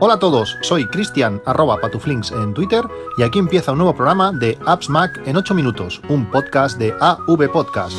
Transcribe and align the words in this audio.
Hola 0.00 0.14
a 0.14 0.18
todos, 0.20 0.56
soy 0.60 0.86
Cristian 0.86 1.42
arroba 1.44 1.80
patuflinks 1.80 2.30
en 2.30 2.54
Twitter 2.54 2.84
y 3.16 3.24
aquí 3.24 3.40
empieza 3.40 3.72
un 3.72 3.78
nuevo 3.78 3.96
programa 3.96 4.30
de 4.30 4.56
Apps 4.64 4.88
Mac 4.88 5.20
en 5.26 5.36
8 5.36 5.54
minutos, 5.56 6.00
un 6.08 6.30
podcast 6.30 6.78
de 6.78 6.94
AV 7.00 7.50
Podcast. 7.50 7.96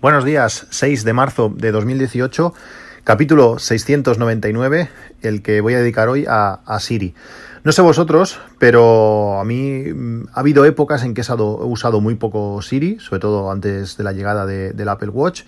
Buenos 0.00 0.24
días, 0.24 0.66
6 0.70 1.04
de 1.04 1.12
marzo 1.12 1.52
de 1.54 1.70
2018, 1.70 2.52
capítulo 3.04 3.60
699, 3.60 4.88
el 5.20 5.40
que 5.42 5.60
voy 5.60 5.74
a 5.74 5.78
dedicar 5.78 6.08
hoy 6.08 6.26
a, 6.28 6.62
a 6.66 6.80
Siri. 6.80 7.14
No 7.64 7.70
sé 7.70 7.80
vosotros, 7.80 8.40
pero 8.58 9.38
a 9.38 9.44
mí 9.44 9.84
mm, 9.84 10.30
ha 10.34 10.40
habido 10.40 10.64
épocas 10.64 11.04
en 11.04 11.14
que 11.14 11.20
he 11.20 11.34
usado, 11.34 12.00
muy 12.00 12.16
poco 12.16 12.60
Siri, 12.60 12.98
sobre 12.98 13.20
todo 13.20 13.52
antes 13.52 13.96
de 13.96 14.02
la 14.02 14.12
llegada 14.12 14.46
del 14.46 14.88
Apple 14.88 15.10
Watch. 15.10 15.42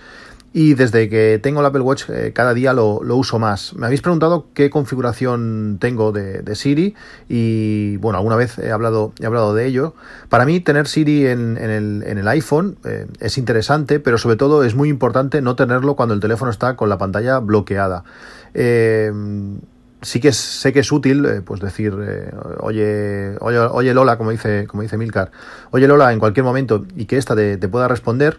Y 0.52 0.74
desde 0.74 1.08
que 1.08 1.40
tengo 1.42 1.58
el 1.58 1.66
Apple 1.66 1.80
Watch 1.80 2.04
eh, 2.10 2.30
cada 2.32 2.54
día 2.54 2.72
lo, 2.72 3.00
uso 3.00 3.40
más. 3.40 3.74
Me 3.74 3.86
habéis 3.86 4.02
preguntado 4.02 4.46
qué 4.54 4.70
configuración 4.70 5.78
tengo 5.80 6.12
de, 6.12 6.54
Siri 6.54 6.94
y 7.28 7.96
bueno, 7.96 8.18
alguna 8.18 8.36
vez 8.36 8.60
he 8.60 8.70
hablado, 8.70 9.12
he 9.18 9.26
hablado 9.26 9.52
de 9.52 9.66
ello. 9.66 9.94
Para 10.28 10.44
mí 10.44 10.60
tener 10.60 10.86
Siri 10.86 11.26
en, 11.26 11.56
el, 11.58 12.28
iPhone 12.28 12.76
eh, 12.84 13.08
es 13.18 13.36
interesante, 13.38 13.98
pero 13.98 14.18
sobre 14.18 14.36
todo 14.36 14.62
es 14.62 14.76
muy 14.76 14.88
importante 14.88 15.42
no 15.42 15.56
tenerlo 15.56 15.96
cuando 15.96 16.14
el 16.14 16.20
teléfono 16.20 16.52
está 16.52 16.76
con 16.76 16.88
la 16.88 16.98
pantalla 16.98 17.40
bloqueada. 17.40 18.04
Eh, 18.54 19.10
sí 20.04 20.20
que 20.20 20.32
sé 20.32 20.72
que 20.72 20.80
es 20.80 20.92
útil 20.92 21.24
eh, 21.26 21.40
pues 21.44 21.60
decir 21.60 21.94
eh, 22.00 22.30
oye, 22.60 23.36
oye 23.40 23.58
oye 23.58 23.94
Lola 23.94 24.16
como 24.16 24.30
dice 24.30 24.66
como 24.66 24.82
dice 24.82 24.96
Milcar 24.96 25.30
oye 25.70 25.88
Lola 25.88 26.12
en 26.12 26.18
cualquier 26.18 26.44
momento 26.44 26.84
y 26.94 27.06
que 27.06 27.16
ésta 27.16 27.34
te 27.34 27.68
pueda 27.68 27.88
responder 27.88 28.38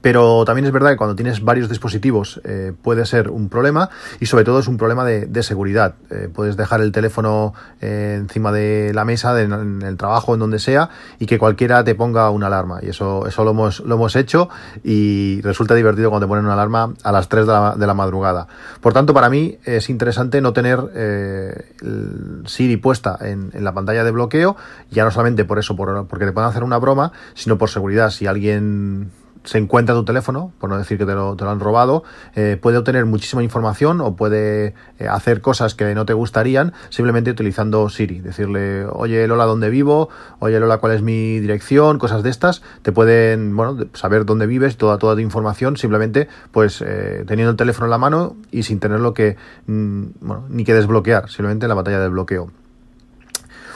pero 0.00 0.44
también 0.44 0.66
es 0.66 0.72
verdad 0.72 0.90
que 0.90 0.96
cuando 0.96 1.16
tienes 1.16 1.42
varios 1.44 1.68
dispositivos 1.68 2.40
eh, 2.44 2.72
puede 2.80 3.04
ser 3.06 3.30
un 3.30 3.48
problema 3.48 3.90
y 4.18 4.26
sobre 4.26 4.44
todo 4.44 4.60
es 4.60 4.68
un 4.68 4.76
problema 4.76 5.04
de, 5.04 5.42
seguridad. 5.42 5.94
Eh, 6.10 6.28
puedes 6.32 6.56
dejar 6.56 6.82
el 6.82 6.92
teléfono 6.92 7.54
eh, 7.80 8.16
encima 8.18 8.52
de 8.52 8.92
la 8.94 9.06
mesa, 9.06 9.40
en 9.40 9.82
el 9.82 9.96
trabajo, 9.96 10.34
en 10.34 10.40
donde 10.40 10.58
sea, 10.58 10.90
y 11.18 11.24
que 11.24 11.38
cualquiera 11.38 11.82
te 11.82 11.94
ponga 11.94 12.28
una 12.28 12.48
alarma. 12.48 12.80
Y 12.82 12.90
eso, 12.90 13.26
eso 13.26 13.42
lo, 13.42 13.52
hemos, 13.52 13.80
lo 13.80 13.94
hemos 13.94 14.16
hecho 14.16 14.50
y 14.84 15.40
resulta 15.40 15.74
divertido 15.74 16.10
cuando 16.10 16.26
te 16.26 16.28
ponen 16.28 16.44
una 16.44 16.54
alarma 16.54 16.92
a 17.02 17.12
las 17.12 17.28
3 17.28 17.46
de 17.46 17.52
la, 17.52 17.74
de 17.76 17.86
la 17.86 17.94
madrugada. 17.94 18.46
Por 18.80 18.92
tanto, 18.92 19.14
para 19.14 19.30
mí 19.30 19.58
es 19.64 19.88
interesante 19.88 20.40
no 20.42 20.52
tener 20.52 20.78
el 20.94 22.42
Siri 22.46 22.76
puesta 22.76 23.18
en, 23.20 23.50
en, 23.54 23.64
la 23.64 23.72
pantalla 23.72 24.04
de 24.04 24.10
bloqueo, 24.10 24.56
ya 24.90 25.04
no 25.04 25.10
solamente 25.10 25.44
por 25.46 25.58
eso, 25.58 25.74
por, 25.74 26.06
porque 26.06 26.26
te 26.26 26.32
pueden 26.32 26.50
hacer 26.50 26.64
una 26.64 26.78
broma, 26.78 27.12
sino 27.34 27.56
por 27.56 27.70
seguridad. 27.70 28.10
Si 28.10 28.26
alguien 28.26 29.10
se 29.44 29.58
encuentra 29.58 29.94
tu 29.94 30.04
teléfono, 30.04 30.52
por 30.58 30.70
no 30.70 30.78
decir 30.78 30.98
que 30.98 31.06
te 31.06 31.14
lo, 31.14 31.36
te 31.36 31.44
lo 31.44 31.50
han 31.50 31.60
robado, 31.60 32.04
eh, 32.34 32.58
puede 32.60 32.78
obtener 32.78 33.06
muchísima 33.06 33.42
información 33.42 34.00
o 34.00 34.16
puede 34.16 34.74
eh, 34.98 35.08
hacer 35.08 35.40
cosas 35.40 35.74
que 35.74 35.94
no 35.94 36.04
te 36.04 36.12
gustarían 36.12 36.72
simplemente 36.90 37.30
utilizando 37.30 37.88
Siri. 37.88 38.20
Decirle, 38.20 38.86
oye 38.86 39.26
Lola, 39.26 39.44
¿dónde 39.44 39.70
vivo? 39.70 40.08
Oye 40.38 40.60
Lola, 40.60 40.78
¿cuál 40.78 40.92
es 40.92 41.02
mi 41.02 41.40
dirección? 41.40 41.98
Cosas 41.98 42.22
de 42.22 42.30
estas. 42.30 42.62
Te 42.82 42.92
pueden, 42.92 43.56
bueno, 43.56 43.86
saber 43.94 44.24
dónde 44.24 44.46
vives, 44.46 44.76
toda, 44.76 44.98
toda 44.98 45.14
tu 45.14 45.20
información, 45.20 45.76
simplemente 45.76 46.28
pues 46.52 46.82
eh, 46.82 47.24
teniendo 47.26 47.50
el 47.50 47.56
teléfono 47.56 47.86
en 47.86 47.90
la 47.90 47.98
mano 47.98 48.36
y 48.50 48.62
sin 48.64 48.80
tenerlo 48.80 49.14
que, 49.14 49.36
mm, 49.66 50.04
bueno, 50.20 50.46
ni 50.48 50.64
que 50.64 50.74
desbloquear, 50.74 51.28
simplemente 51.28 51.66
en 51.66 51.70
la 51.70 51.74
batalla 51.74 52.00
del 52.00 52.10
bloqueo. 52.10 52.59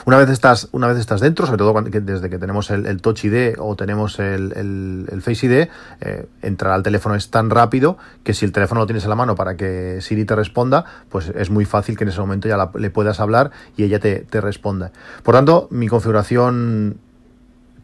Una 0.05 0.17
vez 0.17 0.29
estás, 0.29 0.69
una 0.71 0.85
vez 0.85 0.99
estás 0.99 1.19
dentro, 1.19 1.47
sobre 1.47 1.57
todo 1.57 1.73
desde 1.81 2.29
que 2.29 2.37
tenemos 2.37 2.69
el, 2.69 3.01
Touch 3.01 3.25
ID 3.25 3.55
o 3.57 3.75
tenemos 3.75 4.19
el, 4.19 5.19
Face 5.23 5.47
ID, 5.47 5.67
eh, 6.01 6.27
entrar 6.43 6.73
al 6.73 6.83
teléfono 6.83 7.15
es 7.15 7.31
tan 7.31 7.49
rápido 7.49 7.97
que 8.23 8.35
si 8.35 8.45
el 8.45 8.51
teléfono 8.51 8.81
lo 8.81 8.85
tienes 8.85 9.03
en 9.03 9.09
la 9.09 9.15
mano 9.15 9.33
para 9.33 9.57
que 9.57 9.97
Siri 10.01 10.25
te 10.25 10.35
responda, 10.35 10.85
pues 11.09 11.29
es 11.29 11.49
muy 11.49 11.65
fácil 11.65 11.97
que 11.97 12.03
en 12.03 12.11
ese 12.11 12.19
momento 12.19 12.47
ya 12.47 12.69
le 12.75 12.89
puedas 12.91 13.19
hablar 13.19 13.49
y 13.77 13.83
ella 13.83 13.99
te, 13.99 14.19
te 14.19 14.41
responda. 14.41 14.91
Por 15.23 15.33
tanto, 15.33 15.67
mi 15.71 15.87
configuración 15.87 16.99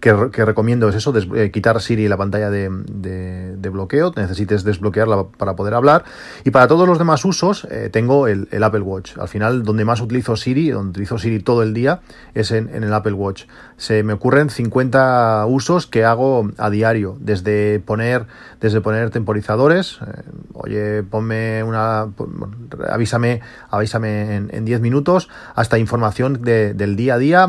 que, 0.01 0.45
recomiendo 0.45 0.89
es 0.89 0.95
eso, 0.95 1.13
eh, 1.35 1.51
quitar 1.51 1.79
Siri 1.79 2.07
la 2.07 2.17
pantalla 2.17 2.49
de, 2.49 3.69
bloqueo, 3.71 4.11
necesites 4.17 4.63
desbloquearla 4.63 5.27
para 5.37 5.55
poder 5.55 5.75
hablar. 5.75 6.03
Y 6.43 6.49
para 6.49 6.67
todos 6.67 6.87
los 6.87 6.97
demás 6.97 7.23
usos 7.23 7.65
eh, 7.69 7.89
tengo 7.91 8.27
el, 8.27 8.47
Apple 8.61 8.81
Watch. 8.81 9.17
Al 9.17 9.27
final, 9.27 9.63
donde 9.63 9.85
más 9.85 10.01
utilizo 10.01 10.35
Siri, 10.35 10.71
donde 10.71 10.89
utilizo 10.89 11.17
Siri 11.19 11.39
todo 11.39 11.61
el 11.63 11.73
día, 11.73 12.01
es 12.33 12.51
en, 12.51 12.69
el 12.69 12.93
Apple 12.93 13.13
Watch. 13.13 13.43
Se 13.77 14.03
me 14.03 14.13
ocurren 14.13 14.49
50 14.49 15.45
usos 15.47 15.85
que 15.85 16.03
hago 16.03 16.49
a 16.57 16.69
diario, 16.69 17.15
desde 17.19 17.79
poner, 17.79 18.25
desde 18.59 18.81
poner 18.81 19.11
temporizadores, 19.11 19.99
eh, 20.01 20.23
oye, 20.53 21.03
ponme 21.03 21.63
una, 21.63 22.07
avísame, 22.89 23.41
avísame 23.69 24.35
en, 24.35 24.65
10 24.65 24.81
minutos, 24.81 25.29
hasta 25.55 25.77
información 25.77 26.41
del 26.41 26.95
día 26.95 27.15
a 27.15 27.17
día, 27.17 27.47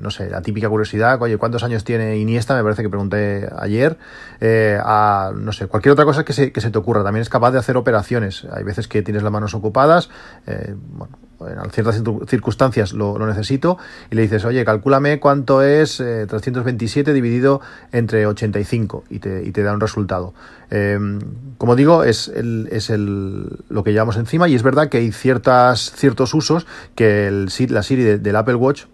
no 0.00 0.10
sé, 0.10 0.30
la 0.30 0.42
típica 0.42 0.68
curiosidad, 0.68 1.20
oye, 1.20 1.36
¿cuántos 1.36 1.62
años 1.62 1.79
tiene 1.84 2.18
Iniesta, 2.18 2.54
me 2.54 2.62
parece 2.62 2.82
que 2.82 2.88
pregunté 2.88 3.48
ayer, 3.58 3.98
eh, 4.40 4.78
a, 4.82 5.32
no 5.34 5.52
sé, 5.52 5.66
cualquier 5.66 5.92
otra 5.92 6.04
cosa 6.04 6.24
que 6.24 6.32
se, 6.32 6.52
que 6.52 6.60
se 6.60 6.70
te 6.70 6.78
ocurra. 6.78 7.02
También 7.02 7.22
es 7.22 7.28
capaz 7.28 7.50
de 7.52 7.58
hacer 7.58 7.76
operaciones. 7.76 8.46
Hay 8.52 8.64
veces 8.64 8.88
que 8.88 9.02
tienes 9.02 9.22
las 9.22 9.32
manos 9.32 9.54
ocupadas, 9.54 10.10
eh, 10.46 10.74
bueno, 10.96 11.16
en 11.40 11.70
ciertas 11.70 12.02
circunstancias 12.28 12.92
lo, 12.92 13.18
necesito, 13.26 13.78
y 14.10 14.14
le 14.14 14.22
dices, 14.22 14.44
oye, 14.44 14.64
calcúlame 14.64 15.20
cuánto 15.20 15.62
es 15.62 15.96
327 15.96 17.10
eh, 17.10 17.14
dividido 17.14 17.60
entre 17.92 18.26
85 18.26 19.04
y 19.08 19.18
te, 19.20 19.42
y 19.44 19.52
te 19.52 19.62
da 19.62 19.72
un 19.72 19.80
resultado. 19.80 20.34
Em, 20.70 21.18
como 21.56 21.76
digo, 21.76 22.04
es, 22.04 22.28
el, 22.28 23.64
lo 23.68 23.84
que 23.84 23.92
llevamos 23.92 24.16
encima 24.16 24.48
y 24.48 24.54
es 24.54 24.62
verdad 24.62 24.88
que 24.88 24.98
hay 24.98 25.12
ciertas, 25.12 25.92
ciertos 25.96 26.34
usos 26.34 26.66
que 26.94 27.46
la 27.68 27.82
Siri 27.82 28.18
del 28.18 28.36
Apple 28.36 28.56
Watch 28.56 28.84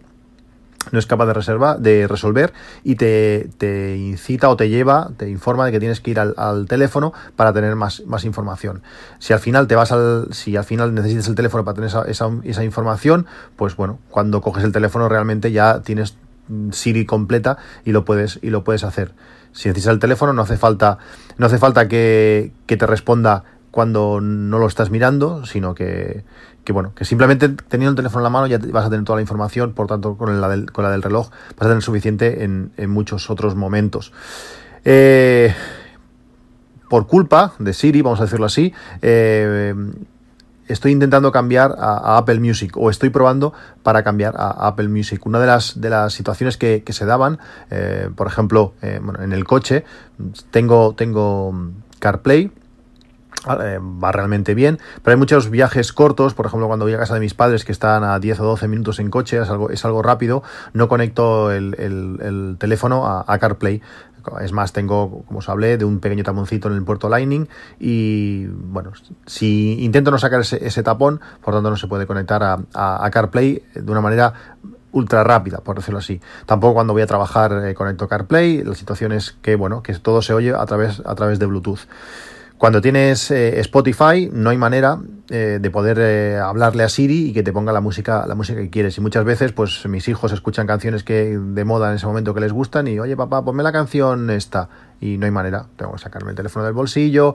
no 0.93 0.99
es 0.99 1.07
capaz 1.07 1.27
de, 1.27 1.33
reserva, 1.33 1.77
de 1.77 2.07
resolver 2.07 2.53
y 2.85 2.97
te, 2.97 3.49
te, 3.59 3.97
incita 3.97 4.49
o 4.49 4.57
te 4.57 4.69
lleva, 4.69 5.11
te 5.17 5.29
informa 5.29 5.67
de 5.67 5.73
que 5.73 5.81
tienes 5.81 6.01
que 6.01 6.11
ir 6.13 6.21
al, 6.21 6.67
teléfono 6.69 7.13
para 7.37 7.53
tener 7.53 7.77
más, 7.77 8.03
más, 8.07 8.25
información. 8.25 8.83
Si 9.19 9.33
al 9.33 9.41
final 9.41 9.67
te 9.67 9.75
vas 9.75 9.93
al, 9.93 10.29
si 10.33 10.57
al 10.57 10.65
final 10.65 10.95
necesitas 10.95 11.29
el 11.29 11.35
teléfono 11.35 11.65
para 11.65 11.75
tener 11.75 11.89
esa, 11.89 12.03
esa, 12.05 12.31
esa 12.45 12.65
información, 12.65 13.27
pues 13.57 13.77
bueno, 13.77 13.99
cuando 14.11 14.41
coges 14.41 14.65
el 14.65 14.73
teléfono 14.73 15.09
realmente 15.09 15.53
ya 15.53 15.81
tienes 15.81 16.17
Siri 16.71 17.07
completa 17.07 17.59
y 17.85 17.93
lo 17.93 18.05
puedes, 18.05 18.39
y 18.43 18.51
lo 18.51 18.65
puedes 18.65 18.85
hacer. 18.85 19.13
Si 19.53 19.69
necesitas 19.69 19.95
el 19.95 20.01
teléfono, 20.01 20.33
no 20.33 20.43
hace 20.43 20.57
falta, 20.57 20.99
no 21.39 21.47
hace 21.47 21.59
falta 21.59 21.89
que, 21.89 22.53
que 22.67 22.77
te 22.77 22.87
responda 22.87 23.45
cuando 23.71 24.21
no 24.21 24.59
lo 24.59 24.67
estás 24.67 24.91
mirando, 24.91 25.45
sino 25.45 25.75
que, 25.75 26.25
que 26.66 26.72
bueno, 26.72 26.93
que 26.97 27.04
simplemente 27.04 27.49
teniendo 27.49 27.93
el 27.93 27.97
teléfono 27.97 28.21
en 28.21 28.25
la 28.25 28.31
mano 28.31 28.47
ya 28.49 28.59
vas 28.59 28.84
a 28.84 28.91
tener 28.91 29.04
toda 29.04 29.16
la 29.16 29.22
información, 29.22 29.72
por 29.72 29.87
tanto 29.87 30.16
con 30.16 30.41
la 30.41 30.49
del, 30.49 30.66
del 30.66 31.03
reloj 31.03 31.31
vas 31.31 31.66
a 31.66 31.69
tener 31.69 31.81
suficiente 31.81 32.43
en, 32.43 32.91
muchos 32.91 33.31
otros 33.31 33.54
momentos. 33.54 34.12
Eh, 34.84 35.54
por 36.91 37.06
culpa 37.06 37.53
de 37.60 37.72
Siri, 37.72 38.03
vamos 38.03 38.21
a 38.21 38.25
decirlo 38.25 38.47
así, 38.47 38.75
eh, 39.00 39.75
estoy 40.66 40.91
intentando 40.91 41.31
cambiar 41.31 41.77
a, 41.78 42.19
Apple 42.19 42.41
Music 42.41 42.77
o 42.77 42.91
estoy 42.91 43.10
probando 43.10 43.53
para 43.84 44.03
cambiar 44.03 44.34
a, 44.37 44.66
Apple 44.66 44.88
Music. 44.88 45.25
Una 45.25 45.38
de 45.38 45.47
las, 45.47 45.81
de 45.81 45.88
las 45.88 46.15
situaciones 46.15 46.56
que, 46.56 46.83
se 46.88 47.06
daban, 47.06 47.38
eh, 47.71 48.10
por 48.16 48.27
ejemplo, 48.27 48.75
en 48.83 49.33
el 49.33 49.44
coche, 49.44 49.84
tengo, 50.50 50.97
tengo 50.97 51.54
CarPlay 52.00 52.50
va 53.47 54.12
realmente 54.12 54.55
bien, 54.55 54.79
pero 55.03 55.15
hay 55.15 55.19
muchos 55.19 55.51
viajes 55.51 55.93
cortos, 55.93 56.34
por 56.34 56.47
ejemplo 56.47 56.67
cuando 56.67 56.84
voy 56.84 56.95
a 56.95 56.99
casa 56.99 57.15
de 57.15 57.21
mis 57.21 57.34
padres 57.34 57.65
que 57.65 57.73
están 57.73 58.05
a 58.05 58.19
10 58.19 58.41
o 58.41 58.45
12 58.45 58.69
minutos 58.69 58.99
en 58.99 59.11
coche, 59.11 59.39
es 59.41 59.49
algo, 59.49 59.71
es 59.71 59.84
algo 59.84 60.03
rápido, 60.03 60.43
no 60.73 60.89
conecto 60.89 61.51
el, 61.53 62.57
teléfono 62.59 63.07
a, 63.07 63.39
CarPlay, 63.39 63.83
es 64.41 64.53
más, 64.53 64.72
tengo, 64.72 65.22
como 65.27 65.39
os 65.39 65.48
hablé, 65.48 65.78
de 65.78 65.84
un 65.84 66.01
pequeño 66.01 66.25
taponcito 66.25 66.69
en 66.69 66.75
el 66.75 66.84
puerto 66.84 67.09
Lightning 67.09 67.48
y, 67.78 68.47
bueno, 68.47 68.93
si 69.27 69.83
intento 69.84 70.10
no 70.10 70.19
sacar 70.19 70.41
ese, 70.41 70.83
tapón, 70.83 71.21
por 71.43 71.54
tanto 71.54 71.71
no 71.71 71.77
se 71.77 71.87
puede 71.87 72.07
conectar 72.07 72.43
a, 72.43 73.10
CarPlay 73.10 73.63
de 73.75 73.93
una 73.93 74.01
manera 74.01 74.33
ultra 74.93 75.22
rápida, 75.22 75.59
por 75.59 75.77
decirlo 75.77 75.98
así. 75.98 76.21
Tampoco 76.47 76.75
cuando 76.75 76.93
voy 76.93 77.03
a 77.03 77.07
trabajar 77.07 77.65
eh, 77.66 77.75
conecto 77.75 78.09
CarPlay, 78.09 78.65
la 78.65 78.75
situación 78.75 79.13
es 79.13 79.33
que, 79.43 79.54
bueno, 79.54 79.83
que 79.83 79.95
todo 79.95 80.22
se 80.22 80.33
oye 80.33 80.54
a 80.54 80.65
través, 80.65 81.03
a 81.04 81.15
través 81.15 81.39
de 81.39 81.47
Bluetooth. 81.47 81.81
Cuando 82.59 82.81
tienes 82.81 83.31
eh, 83.31 83.61
Spotify 83.61 84.31
no 84.33 84.49
hay 84.49 84.57
manera 84.57 84.99
eh, 85.29 85.59
de 85.61 85.71
poder 85.71 85.99
eh, 86.01 86.39
hablarle 86.39 86.85
a 86.85 86.89
Siri 86.89 87.29
y 87.29 87.33
que 87.35 87.43
te 87.43 87.53
ponga 87.53 87.71
la 87.71 87.83
música, 87.83 88.27
la 88.27 88.35
música 88.35 88.61
que 88.61 88.71
quieres. 88.71 88.97
Y 88.97 89.03
muchas 89.03 89.27
veces, 89.27 89.53
pues 89.53 89.85
mis 89.87 90.09
hijos 90.09 90.33
escuchan 90.33 90.67
canciones 90.67 91.05
que 91.05 91.39
de 91.39 91.65
moda 91.67 91.91
en 91.91 91.97
ese 91.97 92.07
momento 92.07 92.33
que 92.33 92.41
les 92.41 92.53
gustan 92.53 92.89
y 92.89 92.99
oye 92.99 93.15
papá, 93.15 93.45
ponme 93.45 93.63
la 93.63 93.73
canción 93.73 94.31
esta. 94.31 94.71
Y 94.99 95.19
no 95.19 95.27
hay 95.27 95.33
manera. 95.33 95.67
Tengo 95.77 95.93
que 95.93 95.99
sacarme 95.99 96.31
el 96.31 96.37
teléfono 96.37 96.65
del 96.65 96.73
bolsillo, 96.73 97.35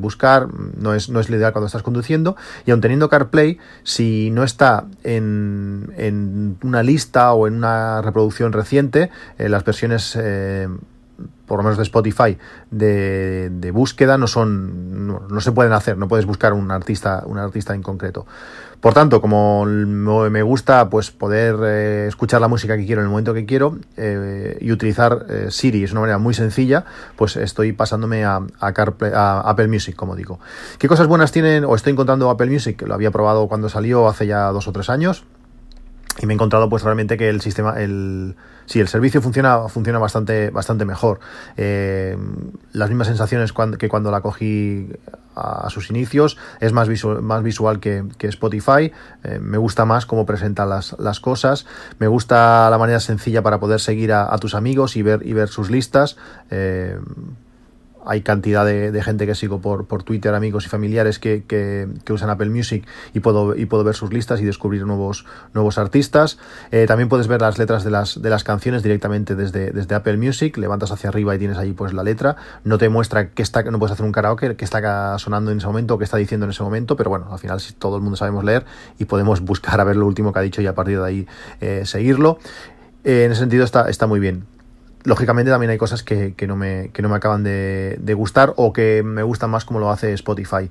buscar. 0.00 0.48
No 0.52 0.94
es, 0.94 1.08
no 1.08 1.20
es 1.20 1.30
lo 1.30 1.36
ideal 1.36 1.52
cuando 1.52 1.66
estás 1.66 1.84
conduciendo. 1.84 2.34
Y 2.66 2.72
aun 2.72 2.80
teniendo 2.80 3.08
CarPlay, 3.08 3.58
si 3.84 4.32
no 4.32 4.42
está 4.42 4.86
en, 5.04 5.92
en 5.96 6.58
una 6.64 6.82
lista 6.82 7.32
o 7.34 7.46
en 7.46 7.54
una 7.54 8.02
reproducción 8.02 8.52
reciente, 8.52 9.10
las 9.38 9.64
versiones 9.64 10.18
por 11.48 11.58
lo 11.58 11.64
menos 11.64 11.78
de 11.78 11.82
Spotify, 11.82 12.38
de, 12.70 13.70
búsqueda 13.72 14.18
no 14.18 14.26
son, 14.26 15.08
no, 15.28 15.40
se 15.40 15.50
pueden 15.50 15.72
hacer, 15.72 15.96
no 15.96 16.06
puedes 16.06 16.26
buscar 16.26 16.52
un 16.52 16.70
artista, 16.70 17.22
un 17.26 17.38
artista 17.38 17.74
en 17.74 17.82
concreto. 17.82 18.26
Por 18.80 18.94
tanto, 18.94 19.20
como 19.20 19.64
me 19.64 20.42
gusta 20.42 20.88
pues 20.88 21.10
poder 21.10 21.56
eh, 21.64 22.06
escuchar 22.06 22.40
la 22.40 22.46
música 22.46 22.76
que 22.76 22.86
quiero 22.86 23.00
en 23.00 23.06
el 23.06 23.10
momento 23.10 23.34
que 23.34 23.44
quiero 23.44 23.76
eh, 23.96 24.56
y 24.60 24.70
utilizar 24.70 25.26
eh, 25.28 25.46
Siri 25.50 25.82
es 25.82 25.90
una 25.90 26.02
manera 26.02 26.18
muy 26.18 26.32
sencilla, 26.32 26.84
pues 27.16 27.36
estoy 27.36 27.72
pasándome 27.72 28.24
a, 28.24 28.40
a, 28.60 29.40
Apple 29.50 29.66
Music, 29.66 29.96
como 29.96 30.14
digo. 30.14 30.38
¿Qué 30.78 30.86
cosas 30.86 31.08
buenas 31.08 31.32
tienen 31.32 31.64
o 31.64 31.74
estoy 31.74 31.92
encontrando 31.92 32.30
Apple 32.30 32.50
Music? 32.50 32.82
Lo 32.86 32.94
había 32.94 33.10
probado 33.10 33.48
cuando 33.48 33.68
salió 33.68 34.06
hace 34.06 34.28
ya 34.28 34.46
dos 34.52 34.68
o 34.68 34.72
tres 34.72 34.90
años 34.90 35.24
y 36.20 36.26
me 36.26 36.32
he 36.32 36.36
encontrado 36.36 36.68
pues 36.68 36.82
realmente 36.82 37.16
que 37.16 37.28
el 37.28 37.40
sistema 37.40 37.80
el 37.80 38.34
sí 38.66 38.80
el 38.80 38.88
servicio 38.88 39.22
funciona 39.22 39.68
funciona 39.68 39.98
bastante 39.98 40.50
bastante 40.50 40.84
mejor. 40.84 41.20
Eh, 41.56 42.16
las 42.72 42.88
mismas 42.88 43.08
sensaciones 43.08 43.52
que 43.78 43.88
cuando 43.88 44.10
la 44.10 44.20
cogí 44.20 44.88
a, 45.34 45.70
sus 45.70 45.90
inicios 45.90 46.36
es 46.60 46.72
más 46.72 46.88
visual 46.88 47.22
más 47.22 47.42
visual 47.42 47.80
que, 47.80 48.04
Spotify. 48.20 48.92
Eh, 49.24 49.38
me 49.40 49.58
gusta 49.58 49.84
más 49.84 50.06
cómo 50.06 50.26
presenta 50.26 50.66
las, 50.66 50.96
las, 50.98 51.20
cosas. 51.20 51.66
Me 51.98 52.08
gusta 52.08 52.68
la 52.70 52.78
manera 52.78 53.00
sencilla 53.00 53.42
para 53.42 53.60
poder 53.60 53.80
seguir 53.80 54.12
a, 54.12 54.36
tus 54.38 54.54
amigos 54.54 54.96
y 54.96 55.02
ver 55.02 55.20
y 55.24 55.32
ver 55.32 55.48
sus 55.48 55.70
listas. 55.70 56.16
Eh, 56.50 56.98
hay 58.04 58.22
cantidad 58.22 58.64
de, 58.64 59.02
gente 59.02 59.26
que 59.26 59.34
sigo 59.34 59.60
por, 59.60 59.86
por, 59.86 60.02
Twitter, 60.02 60.34
amigos 60.34 60.66
y 60.66 60.68
familiares 60.68 61.18
que, 61.18 61.44
que, 61.46 62.12
usan 62.12 62.30
Apple 62.30 62.50
Music 62.50 62.86
y 63.12 63.20
puedo, 63.20 63.56
y 63.56 63.66
puedo 63.66 63.84
ver 63.84 63.94
sus 63.94 64.12
listas 64.12 64.40
y 64.40 64.44
descubrir 64.44 64.84
nuevos, 64.86 65.24
nuevos 65.54 65.78
artistas. 65.78 66.38
Eh, 66.70 66.86
también 66.86 67.08
puedes 67.08 67.28
ver 67.28 67.40
las 67.40 67.58
letras 67.58 67.84
de 67.84 67.90
las, 67.90 68.20
de 68.20 68.30
las 68.30 68.44
canciones 68.44 68.82
directamente 68.82 69.34
desde, 69.34 69.70
desde 69.70 69.94
Apple 69.94 70.16
Music. 70.16 70.56
Levantas 70.56 70.90
hacia 70.90 71.10
arriba 71.10 71.34
y 71.34 71.38
tienes 71.38 71.58
ahí 71.58 71.72
pues 71.72 71.92
la 71.92 72.02
letra. 72.02 72.36
No 72.64 72.78
te 72.78 72.88
muestra 72.88 73.30
que 73.30 73.42
está, 73.42 73.62
no 73.62 73.78
puedes 73.78 73.92
hacer 73.92 74.06
un 74.06 74.12
karaoke, 74.12 74.56
que 74.56 74.64
está 74.64 75.18
sonando 75.18 75.50
en 75.50 75.58
ese 75.58 75.66
momento 75.66 75.94
o 75.94 75.98
que 75.98 76.04
está 76.04 76.16
diciendo 76.16 76.44
en 76.44 76.50
ese 76.50 76.62
momento, 76.62 76.96
pero 76.96 77.10
bueno, 77.10 77.28
al 77.30 77.38
final 77.38 77.60
todo 77.78 77.96
el 77.96 78.02
mundo 78.02 78.16
sabemos 78.16 78.44
leer 78.44 78.64
y 78.98 79.04
podemos 79.04 79.40
buscar 79.40 79.80
a 79.80 79.84
ver 79.84 79.96
lo 79.96 80.06
último 80.06 80.32
que 80.32 80.38
ha 80.38 80.42
dicho 80.42 80.62
y 80.62 80.66
a 80.66 80.74
partir 80.74 80.98
de 80.98 81.06
ahí 81.06 81.26
eh, 81.60 81.82
seguirlo. 81.84 82.38
Eh, 83.04 83.24
en 83.24 83.32
ese 83.32 83.40
sentido 83.40 83.64
está, 83.64 83.88
está 83.88 84.06
muy 84.06 84.20
bien 84.20 84.57
lógicamente 85.08 85.50
también 85.50 85.70
hay 85.70 85.78
cosas 85.78 86.02
que, 86.02 86.34
no, 86.46 86.54
me, 86.54 86.90
no 86.98 87.08
me 87.08 87.16
acaban 87.16 87.42
de, 87.42 88.14
gustar 88.14 88.52
o 88.56 88.72
que 88.72 89.02
me 89.02 89.22
gustan 89.22 89.50
más 89.50 89.64
como 89.64 89.80
lo 89.80 89.90
hace 89.90 90.12
Spotify. 90.12 90.70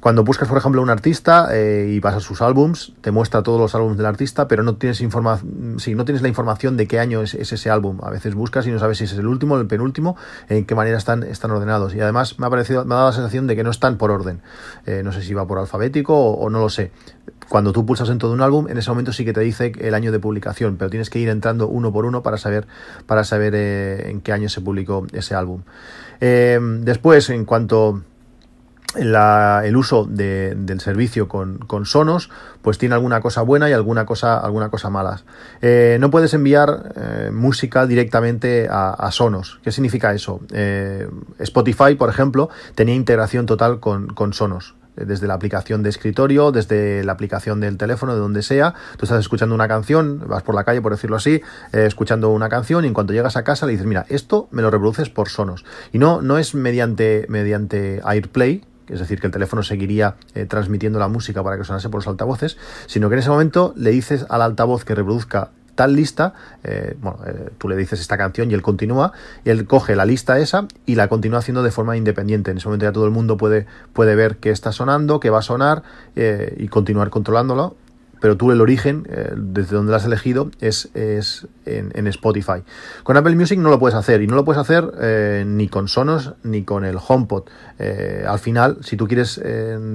Cuando 0.00 0.24
buscas, 0.24 0.48
por 0.48 0.58
ejemplo, 0.58 0.82
un 0.82 0.90
artista 0.90 1.48
eh, 1.52 1.88
y 1.90 2.00
vas 2.00 2.14
a 2.14 2.20
sus 2.20 2.42
álbums, 2.42 2.92
te 3.00 3.10
muestra 3.10 3.42
todos 3.42 3.60
los 3.60 3.74
álbumes 3.74 3.96
del 3.96 4.06
artista, 4.06 4.48
pero 4.48 4.62
no 4.62 4.76
tienes, 4.76 5.00
informa 5.00 5.40
sí, 5.78 5.94
no 5.94 6.04
tienes 6.04 6.22
la 6.22 6.28
información 6.28 6.76
de 6.76 6.86
qué 6.86 6.98
año 6.98 7.22
es, 7.22 7.34
ese 7.34 7.70
álbum. 7.70 7.98
A 8.02 8.10
veces 8.10 8.34
buscas 8.34 8.66
y 8.66 8.70
no 8.70 8.78
sabes 8.78 8.98
si 8.98 9.04
es 9.04 9.12
el 9.12 9.26
último 9.26 9.58
el 9.58 9.66
penúltimo, 9.66 10.16
en 10.48 10.64
qué 10.64 10.74
manera 10.74 10.98
están, 10.98 11.22
están 11.22 11.50
ordenados. 11.50 11.94
Y 11.94 12.00
además 12.00 12.38
me 12.38 12.46
ha, 12.46 12.50
parecido, 12.50 12.84
me 12.84 12.94
ha 12.94 12.98
dado 12.98 13.10
la 13.10 13.14
sensación 13.14 13.46
de 13.46 13.56
que 13.56 13.62
no 13.62 13.70
están 13.70 13.98
por 13.98 14.10
orden. 14.10 14.42
Eh, 14.86 15.02
no 15.04 15.12
sé 15.12 15.22
si 15.22 15.34
va 15.34 15.46
por 15.46 15.58
alfabético 15.58 16.14
o 16.32 16.50
no 16.50 16.60
lo 16.60 16.70
sé 16.70 16.90
cuando 17.50 17.72
tú 17.72 17.84
pulsas 17.84 18.08
en 18.10 18.18
todo 18.18 18.32
un 18.32 18.42
álbum, 18.42 18.68
en 18.68 18.78
ese 18.78 18.90
momento 18.90 19.12
sí 19.12 19.24
que 19.24 19.32
te 19.32 19.40
dice 19.40 19.72
el 19.80 19.94
año 19.94 20.12
de 20.12 20.20
publicación, 20.20 20.76
pero 20.76 20.88
tienes 20.88 21.10
que 21.10 21.18
ir 21.18 21.28
entrando 21.28 21.66
uno 21.66 21.92
por 21.92 22.04
uno 22.04 22.22
para 22.22 22.38
saber, 22.38 22.68
para 23.06 23.24
saber 23.24 23.54
eh, 23.56 24.08
en 24.08 24.20
qué 24.20 24.32
año 24.32 24.48
se 24.48 24.60
publicó 24.60 25.04
ese 25.12 25.34
álbum. 25.34 25.62
Eh, 26.20 26.60
después, 26.82 27.28
en 27.28 27.44
cuanto 27.44 28.02
el 28.94 29.76
uso 29.76 30.04
del 30.04 30.80
servicio 30.80 31.26
con, 31.26 31.86
Sonos, 31.86 32.30
pues 32.62 32.78
tiene 32.78 32.94
alguna 32.94 33.20
cosa 33.20 33.42
buena 33.42 33.68
y 33.68 33.72
alguna 33.72 34.06
cosa, 34.06 34.38
alguna 34.38 34.68
cosa 34.68 34.88
mala. 34.88 35.20
Eh, 35.60 35.96
no 35.98 36.08
puedes 36.08 36.32
enviar 36.34 37.32
música 37.32 37.84
directamente 37.88 38.68
a, 38.70 39.08
Sonos. 39.10 39.58
¿Qué 39.64 39.72
significa 39.72 40.14
eso? 40.14 40.40
Spotify, 41.40 41.96
por 41.96 42.10
ejemplo, 42.10 42.48
tenía 42.76 42.94
integración 42.94 43.46
total 43.46 43.80
con, 43.80 44.06
con 44.14 44.32
Sonos 44.32 44.76
desde 45.06 45.26
la 45.26 45.34
aplicación 45.34 45.82
de 45.82 45.90
escritorio, 45.90 46.52
desde 46.52 47.04
la 47.04 47.12
aplicación 47.12 47.60
del 47.60 47.76
teléfono, 47.76 48.14
de 48.14 48.20
donde 48.20 48.42
sea. 48.42 48.74
Tú 48.96 49.04
estás 49.04 49.20
escuchando 49.20 49.54
una 49.54 49.68
canción, 49.68 50.22
vas 50.26 50.42
por 50.42 50.54
la 50.54 50.64
calle, 50.64 50.80
por 50.82 50.92
decirlo 50.92 51.16
así, 51.16 51.42
eh, 51.72 51.86
escuchando 51.86 52.30
una 52.30 52.48
canción 52.48 52.84
y 52.84 52.88
en 52.88 52.94
cuanto 52.94 53.12
llegas 53.12 53.36
a 53.36 53.44
casa 53.44 53.66
le 53.66 53.72
dices, 53.72 53.86
mira, 53.86 54.06
esto 54.08 54.48
me 54.50 54.62
lo 54.62 54.70
reproduces 54.70 55.10
por 55.10 55.28
Sonos. 55.28 55.64
Y 55.92 55.98
no, 55.98 56.22
no 56.22 56.38
es 56.38 56.54
mediante, 56.54 57.26
mediante 57.28 58.00
AirPlay, 58.04 58.64
es 58.88 58.98
decir, 58.98 59.20
que 59.20 59.28
el 59.28 59.32
teléfono 59.32 59.62
seguiría 59.62 60.16
eh, 60.34 60.46
transmitiendo 60.46 60.98
la 60.98 61.08
música 61.08 61.42
para 61.42 61.56
que 61.56 61.64
sonase 61.64 61.88
por 61.88 61.98
los 61.98 62.08
altavoces, 62.08 62.58
sino 62.86 63.08
que 63.08 63.14
en 63.14 63.20
ese 63.20 63.30
momento 63.30 63.72
le 63.76 63.90
dices 63.90 64.26
al 64.28 64.42
altavoz 64.42 64.84
que 64.84 64.94
reproduzca 64.94 65.50
tal 65.74 65.94
lista, 65.94 66.34
eh, 66.64 66.96
bueno, 67.00 67.18
eh, 67.26 67.50
tú 67.58 67.68
le 67.68 67.76
dices 67.76 68.00
esta 68.00 68.16
canción 68.18 68.50
y 68.50 68.54
él 68.54 68.62
continúa, 68.62 69.12
él 69.44 69.66
coge 69.66 69.96
la 69.96 70.04
lista 70.04 70.38
esa 70.38 70.66
y 70.86 70.94
la 70.94 71.08
continúa 71.08 71.38
haciendo 71.38 71.62
de 71.62 71.70
forma 71.70 71.96
independiente. 71.96 72.50
En 72.50 72.58
ese 72.58 72.68
momento 72.68 72.86
ya 72.86 72.92
todo 72.92 73.04
el 73.04 73.10
mundo 73.10 73.36
puede, 73.36 73.66
puede 73.92 74.14
ver 74.14 74.36
qué 74.36 74.50
está 74.50 74.72
sonando, 74.72 75.20
qué 75.20 75.30
va 75.30 75.38
a 75.38 75.42
sonar 75.42 75.82
eh, 76.16 76.54
y 76.58 76.68
continuar 76.68 77.10
controlándolo 77.10 77.76
pero 78.20 78.36
tú 78.36 78.52
el 78.52 78.60
origen, 78.60 79.06
eh, 79.10 79.32
desde 79.36 79.74
donde 79.74 79.90
lo 79.90 79.96
has 79.96 80.04
elegido, 80.04 80.50
es, 80.60 80.90
es 80.94 81.46
en, 81.64 82.06
Spotify. 82.08 82.62
Con 83.02 83.16
Apple 83.16 83.36
Music 83.36 83.58
no 83.58 83.70
lo 83.70 83.78
puedes 83.78 83.94
hacer 83.94 84.22
y 84.22 84.26
no 84.26 84.34
lo 84.34 84.44
puedes 84.44 84.60
hacer 84.60 84.92
eh, 85.00 85.44
ni 85.46 85.68
con 85.68 85.88
Sonos 85.88 86.34
ni 86.42 86.64
con 86.64 86.84
el 86.84 86.96
HomePod. 86.96 87.44
Eh, 87.78 88.24
al 88.26 88.38
final, 88.38 88.78
si 88.82 88.96
tú 88.96 89.06
quieres 89.06 89.40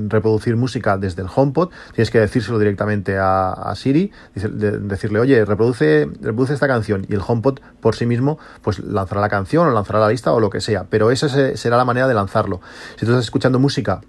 reproducir 0.08 0.56
música 0.56 0.98
desde 0.98 1.22
el 1.22 1.28
HomePod, 1.34 1.70
tienes 1.94 2.10
que 2.10 2.20
decírselo 2.20 2.58
directamente 2.58 3.18
a, 3.20 3.74
Siri, 3.76 4.12
decirle, 4.34 5.20
oye, 5.20 5.44
reproduce, 5.44 6.08
reproduce 6.22 6.54
esta 6.54 6.68
canción 6.68 7.06
y 7.10 7.14
el 7.14 7.22
HomePod 7.26 7.60
por 7.82 7.96
sí 7.96 8.06
mismo 8.06 8.40
pues 8.62 8.80
lanzará 8.80 9.22
la 9.22 9.30
canción 9.30 9.68
o 9.68 9.72
lanzará 9.72 10.00
la 10.00 10.10
lista 10.10 10.32
o 10.34 10.40
lo 10.40 10.50
que 10.50 10.62
sea, 10.62 10.86
pero 10.90 11.12
esa 11.12 11.28
será 11.58 11.78
la 11.78 11.86
manera 11.86 12.08
de 12.08 12.14
lanzarlo. 12.14 12.62
Si 12.96 13.06
tú 13.06 13.12
estás 13.12 13.26
escuchando 13.26 13.60
música 13.60 14.02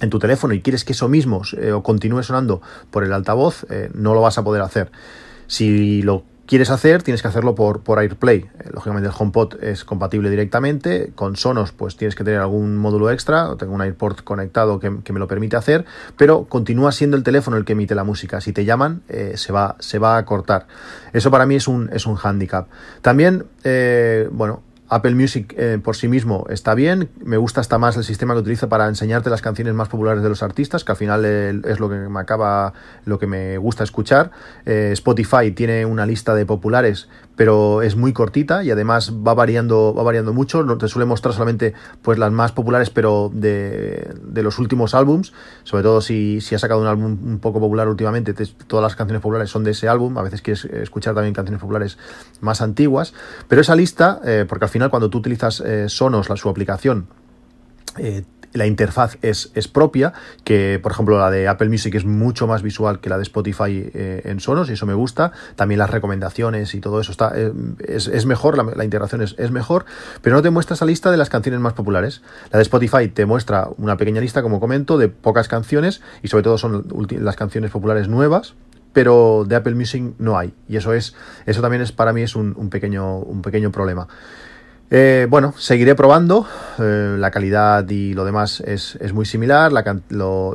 en 0.00 0.10
tu 0.10 0.18
teléfono 0.18 0.54
y 0.54 0.60
quieres 0.60 0.84
que 0.84 0.92
eso 0.92 1.08
mismo 1.08 1.42
eh, 1.56 1.72
o 1.72 1.82
continúe 1.82 2.22
sonando 2.22 2.60
por 2.90 3.04
el 3.04 3.12
altavoz, 3.12 3.66
eh, 3.70 3.90
no 3.94 4.14
lo 4.14 4.20
vas 4.20 4.38
a 4.38 4.44
poder 4.44 4.62
hacer. 4.62 4.90
Si 5.46 6.02
lo 6.02 6.24
quieres 6.46 6.70
hacer, 6.70 7.02
tienes 7.02 7.20
que 7.22 7.28
hacerlo 7.28 7.54
por, 7.54 7.80
por 7.80 7.98
AirPlay. 7.98 8.38
Eh, 8.38 8.70
lógicamente 8.72 9.08
el 9.08 9.14
HomePod 9.16 9.62
es 9.62 9.84
compatible 9.84 10.30
directamente. 10.30 11.12
Con 11.14 11.36
Sonos, 11.36 11.72
pues 11.72 11.96
tienes 11.96 12.14
que 12.14 12.24
tener 12.24 12.40
algún 12.40 12.76
módulo 12.76 13.10
extra. 13.10 13.54
Tengo 13.58 13.74
un 13.74 13.82
AirPort 13.82 14.22
conectado 14.22 14.78
que, 14.78 14.90
me 14.90 15.18
lo 15.18 15.28
permite 15.28 15.56
hacer, 15.56 15.84
pero 16.16 16.44
continúa 16.44 16.92
siendo 16.92 17.16
el 17.16 17.22
teléfono 17.22 17.56
el 17.56 17.64
que 17.64 17.72
emite 17.72 17.94
la 17.94 18.04
música. 18.04 18.40
Si 18.40 18.52
te 18.52 18.64
llaman, 18.64 19.02
se, 19.34 19.52
va, 19.52 19.76
se 19.78 19.98
va 19.98 20.16
a 20.16 20.24
cortar. 20.24 20.66
Eso 21.12 21.30
para 21.30 21.46
mí 21.46 21.54
es 21.54 21.68
un, 21.68 21.90
es 21.92 22.06
un 22.06 22.16
handicap. 22.22 22.68
También, 23.02 23.46
bueno, 24.30 24.62
Apple 24.88 25.14
Music 25.14 25.54
eh, 25.56 25.78
por 25.82 25.96
sí 25.96 26.08
mismo 26.08 26.46
está 26.48 26.74
bien, 26.74 27.10
me 27.22 27.36
gusta 27.36 27.60
hasta 27.60 27.78
más 27.78 27.96
el 27.96 28.04
sistema 28.04 28.34
que 28.34 28.40
utiliza 28.40 28.68
para 28.68 28.88
enseñarte 28.88 29.30
las 29.30 29.42
canciones 29.42 29.74
más 29.74 29.88
populares 29.88 30.22
de 30.22 30.28
los 30.28 30.42
artistas, 30.42 30.84
que 30.84 30.92
al 30.92 30.96
final 30.96 31.24
es 31.24 31.80
lo 31.80 31.88
que 31.88 31.96
me 31.96 32.20
acaba, 32.20 32.72
lo 33.04 33.18
que 33.18 33.26
me 33.26 33.58
gusta 33.58 33.84
escuchar. 33.84 34.30
Eh, 34.64 34.90
Spotify 34.92 35.50
tiene 35.52 35.84
una 35.84 36.06
lista 36.06 36.34
de 36.34 36.46
populares, 36.46 37.08
pero 37.36 37.82
es 37.82 37.96
muy 37.96 38.12
cortita 38.12 38.64
y 38.64 38.70
además 38.70 39.12
va 39.26 39.34
variando, 39.34 39.94
va 39.94 40.02
variando 40.02 40.32
mucho. 40.32 40.64
Te 40.78 40.88
suele 40.88 41.06
mostrar 41.06 41.34
solamente 41.34 41.74
pues 42.02 42.18
las 42.18 42.32
más 42.32 42.52
populares, 42.52 42.90
pero 42.90 43.30
de, 43.32 44.14
los 44.34 44.58
últimos 44.58 44.94
álbums, 44.94 45.32
sobre 45.64 45.82
todo 45.82 46.00
si, 46.00 46.40
si 46.40 46.54
ha 46.54 46.58
sacado 46.58 46.80
un 46.80 46.86
álbum 46.86 47.18
un 47.24 47.38
poco 47.40 47.60
popular 47.60 47.88
últimamente, 47.88 48.32
todas 48.66 48.82
las 48.82 48.96
canciones 48.96 49.22
populares 49.22 49.50
son 49.50 49.64
de 49.64 49.72
ese 49.72 49.88
álbum, 49.88 50.16
a 50.18 50.22
veces 50.22 50.42
quieres 50.42 50.64
escuchar 50.64 51.14
también 51.14 51.34
canciones 51.34 51.60
populares 51.60 51.98
más 52.40 52.62
antiguas, 52.62 53.14
pero 53.48 53.60
esa 53.60 53.76
lista, 53.76 54.20
eh, 54.24 54.46
porque 54.48 54.64
al 54.64 54.70
final 54.70 54.77
final 54.78 54.90
cuando 54.90 55.10
tú 55.10 55.18
utilizas 55.18 55.60
eh, 55.60 55.88
Sonos, 55.88 56.28
la, 56.28 56.36
su 56.36 56.48
aplicación, 56.48 57.08
eh, 57.98 58.24
la 58.52 58.66
interfaz 58.66 59.18
es, 59.22 59.50
es, 59.54 59.68
propia, 59.68 60.12
que 60.44 60.80
por 60.82 60.92
ejemplo 60.92 61.18
la 61.18 61.30
de 61.30 61.48
Apple 61.48 61.68
Music 61.68 61.94
es 61.94 62.04
mucho 62.04 62.46
más 62.46 62.62
visual 62.62 63.00
que 63.00 63.10
la 63.10 63.18
de 63.18 63.22
Spotify 63.22 63.90
eh, 63.92 64.22
en 64.24 64.40
Sonos 64.40 64.70
y 64.70 64.72
eso 64.72 64.86
me 64.86 64.94
gusta. 64.94 65.32
También 65.56 65.78
las 65.78 65.90
recomendaciones 65.90 66.74
y 66.74 66.80
todo 66.80 67.00
eso 67.00 67.12
está 67.12 67.34
es, 67.86 68.06
es, 68.06 68.26
mejor, 68.26 68.56
la, 68.56 68.84
integración 68.84 69.20
es, 69.20 69.34
es, 69.38 69.50
mejor, 69.50 69.84
pero 70.22 70.36
no 70.36 70.42
te 70.42 70.50
muestra 70.50 70.74
esa 70.74 70.86
lista 70.86 71.10
de 71.10 71.16
las 71.16 71.28
canciones 71.28 71.60
más 71.60 71.74
populares. 71.74 72.22
La 72.50 72.58
de 72.58 72.62
Spotify 72.62 73.08
te 73.08 73.26
muestra 73.26 73.68
una 73.76 73.96
pequeña 73.96 74.20
lista, 74.20 74.42
como 74.42 74.60
comento, 74.60 74.96
de 74.96 75.08
pocas 75.08 75.48
canciones 75.48 76.00
y 76.22 76.28
sobre 76.28 76.44
todo 76.44 76.56
son 76.56 76.86
las 77.10 77.36
canciones 77.36 77.70
populares 77.70 78.08
nuevas 78.08 78.54
pero 78.94 79.44
de 79.46 79.54
Apple 79.54 79.74
Music 79.74 80.02
no 80.18 80.38
hay 80.38 80.54
y 80.66 80.76
eso 80.76 80.94
es 80.94 81.14
eso 81.44 81.60
también 81.60 81.82
es 81.82 81.92
para 81.92 82.14
mí 82.14 82.22
es 82.22 82.34
un, 82.34 82.54
un 82.56 82.70
pequeño 82.70 83.18
un 83.18 83.42
pequeño 83.42 83.70
problema 83.70 84.08
Eh, 84.90 85.26
bueno, 85.28 85.52
seguiré 85.58 85.94
probando. 85.94 86.46
Eh, 86.78 87.16
la 87.18 87.30
calidad 87.30 87.86
y 87.90 88.14
lo 88.14 88.24
demás 88.24 88.60
es, 88.60 88.96
es 89.00 89.12
muy 89.12 89.26
similar. 89.26 89.70
La, 89.70 89.84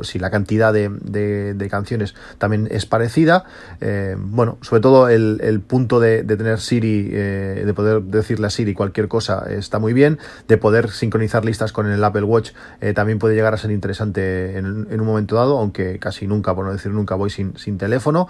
si 0.02 0.18
la 0.18 0.30
cantidad 0.30 0.72
de, 0.72 0.88
de, 0.88 1.68
canciones 1.68 2.14
también 2.38 2.68
es 2.70 2.84
parecida. 2.84 3.44
Eh, 3.80 4.16
bueno, 4.18 4.58
sobre 4.60 4.80
todo 4.80 5.08
el, 5.08 5.40
el 5.42 5.60
punto 5.60 6.00
de, 6.00 6.24
de, 6.24 6.36
tener 6.36 6.60
Siri, 6.60 7.08
de 7.08 7.74
poder 7.74 8.02
decirle 8.02 8.48
a 8.48 8.50
Siri 8.50 8.74
cualquier 8.74 9.06
cosa, 9.08 9.44
está 9.48 9.78
muy 9.78 9.92
bien. 9.92 10.18
De 10.48 10.58
poder 10.58 10.90
sincronizar 10.90 11.44
listas 11.44 11.72
con 11.72 11.90
el 11.90 12.02
Apple 12.02 12.24
Watch 12.24 12.50
también 12.94 13.18
puede 13.18 13.34
llegar 13.34 13.54
a 13.54 13.56
ser 13.56 13.70
interesante 13.70 14.58
en, 14.58 14.88
en, 14.90 15.00
un 15.00 15.06
momento 15.06 15.36
dado, 15.36 15.58
aunque 15.58 15.98
casi 15.98 16.26
nunca, 16.26 16.54
por 16.54 16.64
no 16.66 16.72
decir 16.72 16.92
nunca, 16.92 17.14
voy 17.14 17.30
sin, 17.30 17.56
sin 17.56 17.78
teléfono. 17.78 18.28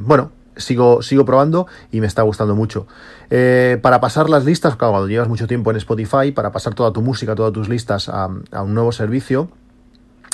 bueno, 0.00 0.32
sigo, 0.58 1.02
sigo 1.02 1.24
probando 1.24 1.66
y 1.90 2.00
me 2.00 2.06
está 2.06 2.22
gustando 2.22 2.54
mucho. 2.54 2.86
Eh, 3.30 3.78
para 3.82 4.00
pasar 4.00 4.28
las 4.28 4.44
listas, 4.44 4.76
claro, 4.76 4.92
cuando 4.92 5.08
llevas 5.08 5.28
mucho 5.28 5.46
tiempo 5.46 5.70
en 5.70 5.76
Spotify, 5.76 6.32
para 6.32 6.52
pasar 6.52 6.74
toda 6.74 6.92
tu 6.92 7.02
música, 7.02 7.34
todas 7.34 7.52
tus 7.52 7.68
listas 7.68 8.08
a, 8.08 8.26
un 8.26 8.74
nuevo 8.74 8.92
servicio, 8.92 9.50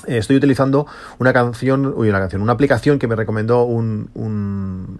eh, 0.07 0.19
estoy 0.19 0.37
utilizando 0.37 0.87
una 1.19 1.33
canción, 1.33 1.93
uy, 1.97 2.09
una 2.09 2.21
canción, 2.21 2.43
una 2.43 2.53
aplicación 2.53 2.99
que 2.99 3.09
me 3.09 3.17
recomendó 3.17 3.65
un, 3.65 4.11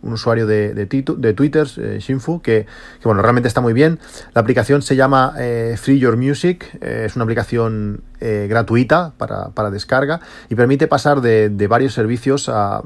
usuario 0.03 0.47
de, 0.47 0.75
de, 0.75 0.87
Twitter, 0.87 1.67
eh, 1.77 1.99
Shinfu, 2.01 2.41
que, 2.41 2.67
que, 3.01 3.05
bueno, 3.05 3.21
realmente 3.21 3.49
está 3.49 3.61
muy 3.61 3.73
bien. 3.73 3.99
La 4.33 4.41
aplicación 4.41 4.83
se 4.83 4.97
llama 4.97 5.35
Free 5.77 5.99
Your 5.99 6.17
Music, 6.17 6.79
es 6.81 7.17
una 7.17 7.25
aplicación 7.25 8.03
gratuita 8.21 9.13
para, 9.19 9.51
para, 9.51 9.71
descarga 9.71 10.21
y 10.49 10.55
permite 10.55 10.87
pasar 10.87 11.21
de, 11.21 11.67
varios 11.69 11.95
servicios 11.95 12.49
a, 12.49 12.81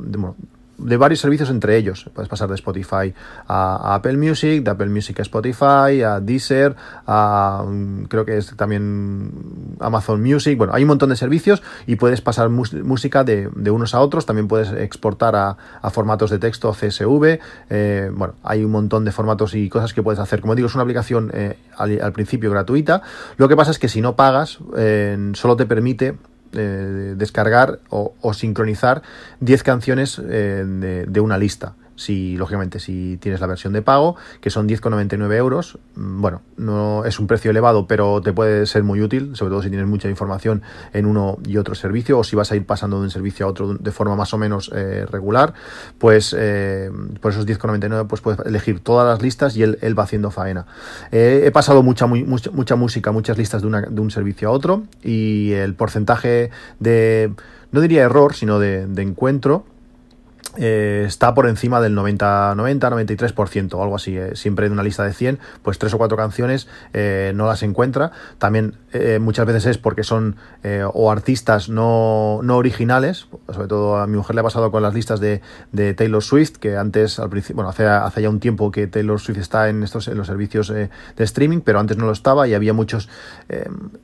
varios 0.78 1.20
servicios 1.20 1.50
entre 1.50 1.76
ellos. 1.76 2.08
Puedes 2.14 2.28
pasar 2.28 2.48
de 2.48 2.54
Spotify 2.54 3.12
a, 3.46 3.94
Apple 3.94 4.16
Music, 4.16 4.62
de 4.62 4.70
Apple 4.70 4.88
Music 4.88 5.18
a 5.18 5.22
Spotify, 5.22 6.02
a 6.02 6.20
Deezer, 6.20 6.76
a 7.06 7.64
creo 8.08 8.24
que 8.24 8.38
es 8.38 8.54
también 8.56 9.76
Amazon 9.80 10.22
Music. 10.22 10.56
Bueno, 10.56 10.72
hay 10.74 10.82
un 10.82 10.88
montón 10.88 11.10
de 11.10 11.16
servicios 11.16 11.62
y 11.86 11.96
puedes 11.96 12.20
pasar 12.20 12.48
música 12.48 13.24
de, 13.24 13.48
unos 13.70 13.94
a 13.94 14.00
otros. 14.00 14.26
También 14.26 14.48
puedes 14.48 14.72
exportar 14.72 15.36
a, 15.36 15.56
formatos 15.90 16.30
de 16.30 16.38
texto 16.38 16.72
CSV. 16.72 17.38
Eh, 17.70 18.10
bueno, 18.14 18.34
hay 18.42 18.64
un 18.64 18.70
montón 18.70 19.04
de 19.04 19.12
formatos 19.12 19.54
y 19.54 19.68
cosas 19.68 19.92
que 19.92 20.02
puedes 20.02 20.20
hacer. 20.20 20.40
Como 20.40 20.54
digo, 20.54 20.68
es 20.68 20.74
una 20.74 20.82
aplicación 20.82 21.30
eh, 21.34 21.56
al, 21.76 22.12
principio 22.12 22.50
gratuita. 22.50 23.02
Lo 23.36 23.48
que 23.48 23.56
pasa 23.56 23.70
es 23.70 23.78
que 23.78 23.88
si 23.88 24.00
no 24.00 24.16
pagas, 24.16 24.58
eh, 24.76 25.32
solo 25.34 25.56
te 25.56 25.66
permite 25.66 26.16
eh, 26.52 27.14
descargar 27.16 27.78
o, 27.90 28.32
sincronizar 28.32 29.02
10 29.40 29.62
canciones 29.62 30.20
eh, 30.22 30.64
de, 31.08 31.20
una 31.20 31.38
lista 31.38 31.74
si 31.98 32.36
lógicamente 32.36 32.78
si 32.78 33.18
tienes 33.18 33.40
la 33.40 33.46
versión 33.46 33.72
de 33.72 33.82
pago, 33.82 34.16
que 34.40 34.50
son 34.50 34.68
10,99 34.68 35.34
euros, 35.36 35.78
mm, 35.96 36.20
bueno, 36.20 36.42
no 36.56 37.04
es 37.04 37.18
un 37.18 37.26
precio 37.26 37.50
elevado, 37.50 37.86
pero 37.86 38.20
te 38.22 38.32
puede 38.32 38.66
ser 38.66 38.84
muy 38.84 39.02
útil, 39.02 39.34
sobre 39.34 39.50
todo 39.50 39.62
si 39.62 39.68
tienes 39.68 39.86
mucha 39.86 40.08
información 40.08 40.62
en 40.92 41.06
uno 41.06 41.38
y 41.44 41.56
otro 41.56 41.74
servicio, 41.74 42.18
o 42.18 42.24
si 42.24 42.36
vas 42.36 42.52
a 42.52 42.56
ir 42.56 42.64
pasando 42.64 42.98
de 42.98 43.04
un 43.04 43.10
servicio 43.10 43.46
a 43.46 43.48
otro 43.48 43.74
de 43.74 43.90
forma 43.90 44.14
más 44.14 44.32
o 44.32 44.38
menos 44.38 44.70
eh, 44.74 45.06
regular, 45.10 45.54
pues 45.98 46.34
eh, 46.38 46.90
por 47.20 47.32
esos 47.32 47.46
10,99 47.46 48.06
pues 48.06 48.20
puedes 48.20 48.40
elegir 48.46 48.80
todas 48.80 49.06
las 49.06 49.20
listas 49.20 49.56
y 49.56 49.62
él, 49.64 49.98
va 49.98 50.04
haciendo 50.04 50.30
faena. 50.30 50.66
Eh, 51.10 51.42
he 51.44 51.50
pasado 51.50 51.82
mucha, 51.82 52.06
mucha, 52.06 52.50
mucha 52.52 52.76
música, 52.76 53.10
muchas 53.10 53.36
listas 53.36 53.62
de, 53.62 53.68
un 53.68 54.10
servicio 54.10 54.48
a 54.48 54.52
otro, 54.52 54.84
y 55.02 55.52
el 55.52 55.74
porcentaje 55.74 56.50
de, 56.78 57.32
no 57.72 57.80
diría 57.80 58.02
error, 58.02 58.34
sino 58.34 58.60
de 58.60 59.02
encuentro, 59.02 59.64
eh, 60.56 61.04
está 61.06 61.34
por 61.34 61.46
encima 61.46 61.80
del 61.80 61.94
90, 61.94 62.54
90 62.56 62.90
93% 62.90 63.74
o 63.74 63.82
algo 63.82 63.96
así. 63.96 64.16
Eh. 64.16 64.34
Siempre 64.34 64.66
en 64.66 64.72
una 64.72 64.82
lista 64.82 65.04
de 65.04 65.12
100, 65.12 65.38
pues 65.62 65.78
tres 65.78 65.92
o 65.94 65.98
cuatro 65.98 66.16
canciones 66.16 66.68
eh, 66.94 67.32
no 67.34 67.46
las 67.46 67.62
encuentra. 67.62 68.12
También 68.38 68.74
muchas 69.20 69.46
veces 69.46 69.66
es 69.66 69.78
porque 69.78 70.02
son 70.02 70.36
o 70.94 71.10
artistas 71.10 71.68
no, 71.68 72.40
no, 72.42 72.56
originales, 72.56 73.28
sobre 73.52 73.68
todo 73.68 73.98
a 73.98 74.06
mi 74.06 74.16
mujer 74.16 74.34
le 74.34 74.40
ha 74.40 74.44
pasado 74.44 74.70
con 74.70 74.82
las 74.82 74.94
listas 74.94 75.20
de, 75.20 75.42
de 75.72 75.92
Taylor 75.92 76.22
Swift, 76.22 76.56
que 76.56 76.76
antes, 76.78 77.18
al 77.18 77.28
principio, 77.28 77.56
bueno, 77.56 77.68
hace, 77.68 77.86
hace, 77.86 78.22
ya 78.22 78.30
un 78.30 78.40
tiempo 78.40 78.70
que 78.70 78.86
Taylor 78.86 79.20
Swift 79.20 79.38
está 79.38 79.68
en, 79.68 79.82
estos, 79.82 80.08
en 80.08 80.16
los 80.16 80.26
servicios 80.26 80.68
de 80.68 80.88
streaming, 81.18 81.60
pero 81.60 81.80
antes 81.80 81.98
no 81.98 82.06
lo 82.06 82.12
estaba 82.12 82.48
y 82.48 82.54
había 82.54 82.72
muchos 82.72 83.10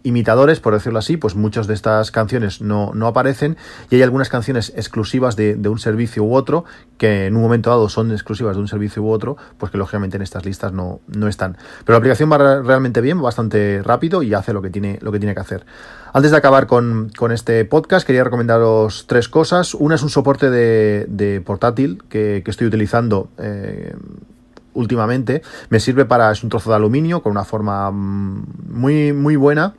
imitadores, 0.03 0.61
por 0.61 0.75
decirlo 0.75 0.99
así, 0.99 1.17
pues 1.17 1.35
muchas 1.35 1.67
de 1.67 1.75
estas 1.75 2.11
canciones 2.11 2.61
no, 2.61 2.93
no 2.95 3.07
aparecen 3.07 3.57
y 3.91 3.97
hay 3.97 4.03
algunas 4.03 4.29
canciones 4.29 4.71
exclusivas 4.77 5.35
de, 5.35 5.55
de 5.55 5.69
un 5.71 5.79
servicio 5.79 6.25
otro 6.35 6.65
que 6.99 7.27
en 7.27 7.37
un 7.37 7.43
momento 7.43 7.71
dado 7.71 7.89
son 7.89 8.13
exclusivas 8.13 8.57
de 8.57 8.63
un 8.63 8.69
servicio 8.69 9.03
u 9.03 9.11
otro, 9.11 9.37
pues 9.59 9.73
que 9.73 9.79
lógicamente 9.79 10.17
en 10.17 10.23
estas 10.23 10.45
listas 10.45 10.73
no, 10.73 11.01
no 11.09 11.29
están. 11.29 11.57
Pero 11.85 11.95
la 11.95 11.99
aplicación 11.99 12.31
va 12.31 12.39
realmente 12.63 13.01
bien, 13.01 13.21
bastante 13.21 13.83
rápido 13.83 14.23
y 14.23 14.35
hace 14.35 14.53
lo 14.53 14.63
que 14.63 14.71
tiene, 14.71 14.99
lo 15.03 15.13
que, 15.13 15.19
tiene 15.19 15.35
que 15.35 15.41
hacer. 15.41 15.67
Antes 16.13 16.31
de 16.31 16.37
acabar 16.37 16.67
con, 16.67 17.11
este 17.33 17.65
podcast, 17.65 18.07
quería 18.07 18.25
recomendaros 18.25 19.07
tres 19.07 19.29
cosas. 19.29 19.75
Una 19.75 19.97
es 19.97 20.03
un 20.03 20.11
soporte 20.11 20.51
de, 20.51 21.43
portátil 21.45 22.03
que, 22.09 22.43
estoy 22.47 22.69
utilizando. 22.69 23.29
Eh, 23.39 23.95
últimamente 24.75 25.43
me 25.71 25.79
sirve 25.79 26.05
para 26.05 26.33
es 26.33 26.43
un 26.43 26.51
trozo 26.51 26.71
de 26.71 26.77
aluminio 26.77 27.23
con 27.23 27.31
una 27.31 27.45
forma 27.45 27.93
mm, 27.93 28.45
muy 28.71 29.13
muy 29.13 29.37
buena 29.37 29.75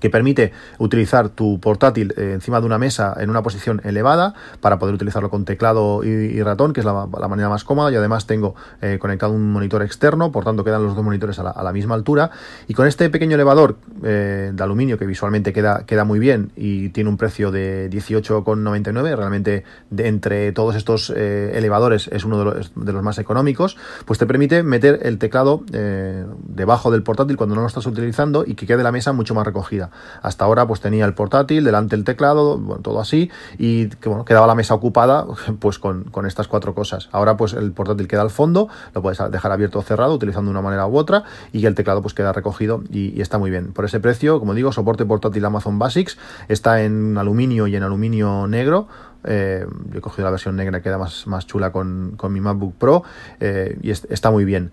que 0.00 0.10
permite 0.10 0.52
utilizar 0.78 1.28
tu 1.28 1.60
portátil 1.60 2.14
eh, 2.16 2.32
encima 2.34 2.60
de 2.60 2.66
una 2.66 2.78
mesa 2.78 3.14
en 3.18 3.30
una 3.30 3.42
posición 3.42 3.80
elevada 3.84 4.34
para 4.60 4.78
poder 4.78 4.94
utilizarlo 4.94 5.30
con 5.30 5.44
teclado 5.44 6.04
y, 6.04 6.42
ratón, 6.42 6.72
que 6.72 6.80
es 6.80 6.86
la, 6.86 7.06
manera 7.06 7.48
más 7.48 7.64
cómoda. 7.64 7.90
Y 7.92 7.96
además 7.96 8.26
tengo 8.26 8.54
eh, 8.80 8.98
conectado 9.00 9.32
un 9.32 9.52
monitor 9.52 9.82
externo, 9.82 10.32
por 10.32 10.44
tanto 10.44 10.64
quedan 10.64 10.84
los 10.84 10.94
dos 10.94 11.04
monitores 11.04 11.38
a 11.38 11.62
la, 11.62 11.72
misma 11.72 11.94
altura. 11.94 12.30
Y 12.66 12.74
con 12.74 12.86
este 12.86 13.10
pequeño 13.10 13.34
elevador 13.34 13.76
eh, 14.02 14.50
de 14.52 14.62
aluminio 14.62 14.98
que 14.98 15.06
visualmente 15.06 15.52
queda, 15.52 15.84
queda 15.86 16.04
muy 16.04 16.18
bien 16.18 16.52
y 16.56 16.88
tiene 16.90 17.10
un 17.10 17.16
precio 17.16 17.50
de 17.50 17.90
18,99, 17.90 19.16
realmente 19.16 19.64
entre 19.96 20.52
todos 20.52 20.74
estos 20.76 21.10
elevadores 21.10 22.08
es 22.12 22.24
uno 22.24 22.38
de 22.52 22.92
los, 22.92 23.02
más 23.02 23.18
económicos, 23.18 23.76
pues 24.04 24.18
te 24.18 24.26
permite 24.26 24.62
meter 24.62 25.00
el 25.02 25.18
teclado 25.18 25.62
debajo 25.68 26.90
del 26.90 27.02
portátil 27.02 27.36
cuando 27.36 27.54
no 27.54 27.62
lo 27.62 27.66
estás 27.66 27.86
utilizando 27.86 28.44
y 28.46 28.54
que 28.54 28.66
quede 28.66 28.82
la 28.82 28.92
mesa 28.92 29.12
mucho 29.12 29.34
más 29.34 29.46
recogida. 29.46 29.87
Hasta 30.22 30.44
ahora 30.44 30.66
pues 30.66 30.80
tenía 30.80 31.04
el 31.04 31.14
portátil, 31.14 31.64
delante 31.64 31.96
el 31.96 32.04
teclado, 32.04 32.58
todo 32.82 33.00
así, 33.00 33.30
y 33.58 33.86
bueno, 34.04 34.24
quedaba 34.24 34.46
la 34.46 34.54
mesa 34.54 34.74
ocupada 34.74 35.26
pues 35.58 35.78
con, 35.78 36.06
estas 36.26 36.48
cuatro 36.48 36.74
cosas. 36.74 37.08
Ahora 37.12 37.36
pues 37.36 37.52
el 37.52 37.72
portátil 37.72 38.08
queda 38.08 38.22
al 38.22 38.30
fondo, 38.30 38.68
lo 38.94 39.02
puedes 39.02 39.18
dejar 39.30 39.52
abierto 39.52 39.78
o 39.78 39.82
cerrado 39.82 40.14
utilizando 40.14 40.50
una 40.50 40.62
manera 40.62 40.86
u 40.86 40.96
otra 40.96 41.24
y 41.52 41.64
el 41.66 41.74
teclado 41.74 42.02
pues 42.02 42.14
queda 42.14 42.32
recogido 42.32 42.82
y, 42.90 43.20
está 43.20 43.38
muy 43.38 43.50
bien. 43.50 43.72
Por 43.72 43.84
ese 43.84 44.00
precio, 44.00 44.38
como 44.38 44.54
digo, 44.54 44.72
soporte 44.72 45.04
portátil 45.04 45.44
Amazon 45.44 45.78
Basics, 45.78 46.18
está 46.48 46.82
en 46.82 47.18
aluminio 47.18 47.66
y 47.66 47.76
en 47.76 47.82
aluminio 47.82 48.46
negro, 48.46 48.88
eh, 49.24 49.66
yo 49.90 49.98
he 49.98 50.00
cogido 50.00 50.24
la 50.24 50.30
versión 50.30 50.56
negra, 50.56 50.80
queda 50.80 50.98
más, 50.98 51.26
más 51.26 51.46
chula 51.46 51.72
con, 51.72 52.16
mi 52.30 52.40
MacBook 52.40 52.74
Pro 52.74 53.02
eh, 53.40 53.78
y 53.82 53.90
está 53.90 54.30
muy 54.30 54.44
bien. 54.44 54.72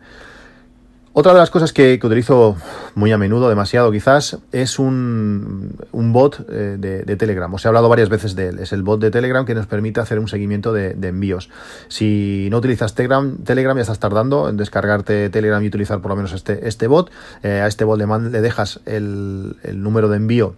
Otra 1.18 1.32
de 1.32 1.40
las 1.40 1.50
cosas 1.50 1.72
que, 1.72 1.98
utilizo 2.04 2.58
muy 2.94 3.14
a 3.14 3.18
menudo, 3.18 3.48
demasiado 3.48 3.90
quizás, 3.90 4.38
es 4.52 4.80
un, 4.80 5.78
bot 5.94 6.46
eh, 6.50 6.76
de, 6.78 7.16
Telegram. 7.16 7.54
Os 7.54 7.64
he 7.64 7.70
hablado 7.70 7.88
varias 7.88 8.10
veces 8.10 8.36
de 8.36 8.50
él. 8.50 8.60
Es 8.60 8.74
el 8.74 8.84
bot 8.84 9.00
de 9.00 9.12
Telegram 9.12 9.46
que 9.46 9.56
nos 9.56 9.66
permite 9.66 10.02
hacer 10.02 10.20
un 10.20 10.28
seguimiento 10.28 10.74
de, 10.74 10.92
envíos. 11.08 11.50
Si 11.88 12.50
no 12.52 12.58
utilizas 12.58 12.96
Telegram, 12.96 13.38
Telegram 13.46 13.78
ya 13.78 13.84
estás 13.84 14.00
tardando 14.00 14.50
en 14.50 14.58
descargarte 14.58 15.30
Telegram 15.30 15.64
y 15.64 15.68
utilizar 15.68 16.02
por 16.02 16.10
lo 16.10 16.18
menos 16.18 16.34
este, 16.34 16.68
este 16.68 16.88
bot. 16.88 17.10
Eh, 17.44 17.62
a 17.62 17.68
este 17.68 17.86
bot 17.86 17.98
le, 17.98 18.30
le 18.30 18.42
dejas 18.42 18.82
el 18.86 19.56
número 19.72 20.10
de 20.10 20.18
envío 20.18 20.56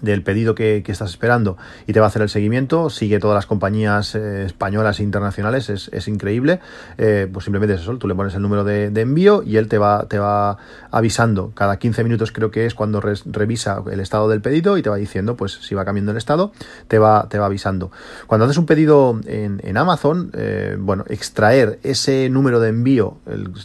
del 0.00 0.22
pedido 0.22 0.54
que, 0.54 0.82
estás 0.86 1.10
esperando 1.10 1.56
y 1.86 1.92
te 1.92 2.00
va 2.00 2.06
a 2.06 2.08
hacer 2.08 2.22
el 2.22 2.28
seguimiento, 2.28 2.90
sigue 2.90 3.18
todas 3.18 3.34
las 3.34 3.46
compañías 3.46 4.14
eh, 4.14 4.44
españolas 4.46 5.00
e 5.00 5.02
internacionales, 5.02 5.68
es, 5.68 6.08
increíble, 6.08 6.60
eh, 6.98 7.28
pues 7.32 7.44
simplemente 7.44 7.74
es 7.74 7.82
eso, 7.82 7.96
tú 7.98 8.06
le 8.08 8.14
pones 8.14 8.34
el 8.34 8.42
número 8.42 8.64
de, 8.64 8.86
envío 8.86 9.42
y 9.42 9.56
él 9.56 9.68
te 9.68 9.78
va, 9.78 10.06
te 10.08 10.18
va 10.18 10.58
avisando, 10.90 11.52
cada 11.54 11.78
15 11.78 12.04
minutos 12.04 12.32
creo 12.32 12.50
que 12.50 12.66
es 12.66 12.74
cuando 12.74 13.00
revisa 13.00 13.82
el 13.90 14.00
estado 14.00 14.28
del 14.28 14.40
pedido 14.40 14.78
y 14.78 14.82
te 14.82 14.90
va 14.90 14.96
diciendo, 14.96 15.36
pues 15.36 15.52
si 15.52 15.74
va 15.74 15.84
cambiando 15.84 16.12
el 16.12 16.18
estado, 16.18 16.52
te 16.88 16.98
va, 16.98 17.28
te 17.28 17.38
va 17.38 17.46
avisando. 17.46 17.90
Cuando 18.26 18.44
haces 18.46 18.58
un 18.58 18.66
pedido 18.66 19.20
en, 19.26 19.76
Amazon, 19.76 20.30
eh, 20.32 20.76
bueno, 20.78 21.04
extraer 21.08 21.78
ese 21.82 22.30
número 22.30 22.60
de 22.60 22.70
envío, 22.70 23.18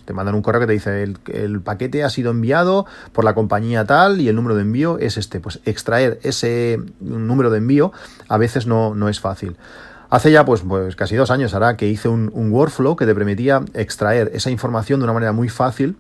te 0.05 0.13
mandan 0.13 0.35
un 0.35 0.41
correo 0.41 0.61
que 0.61 0.67
te 0.67 0.73
dice 0.73 1.03
el, 1.03 1.17
el 1.31 1.61
paquete 1.61 2.03
ha 2.03 2.09
sido 2.09 2.31
enviado 2.31 2.85
por 3.13 3.23
la 3.23 3.33
compañía 3.33 3.85
tal 3.85 4.19
y 4.19 4.27
el 4.27 4.35
número 4.35 4.55
de 4.55 4.63
envío 4.63 4.97
es 4.99 5.17
este, 5.17 5.39
pues 5.39 5.59
extraer 5.65 6.19
ese 6.23 6.79
número 6.99 7.49
de 7.49 7.57
envío 7.59 7.91
a 8.27 8.37
veces 8.37 8.67
no, 8.67 8.95
no 8.95 9.09
es 9.09 9.19
fácil. 9.19 9.55
Hace 10.11 10.29
ya 10.29 10.43
pues, 10.43 10.61
pues 10.67 10.97
casi 10.97 11.15
dos 11.15 11.31
años 11.31 11.53
hará 11.53 11.77
que 11.77 11.87
hice 11.87 12.09
un, 12.09 12.29
workflow 12.51 12.97
que 12.97 13.05
te 13.05 13.15
permitía 13.15 13.61
extraer 13.73 14.29
esa 14.33 14.51
información 14.51 14.99
de 14.99 15.05
una 15.05 15.13
manera 15.13 15.31
muy 15.31 15.47
fácil 15.47 15.95